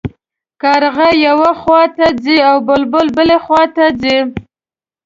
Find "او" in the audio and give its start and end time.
2.49-2.57